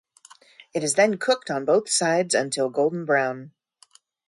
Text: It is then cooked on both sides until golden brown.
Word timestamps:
It 0.73 0.83
is 0.83 0.95
then 0.95 1.19
cooked 1.19 1.51
on 1.51 1.63
both 1.63 1.87
sides 1.87 2.33
until 2.33 2.71
golden 2.71 3.05
brown. 3.05 3.51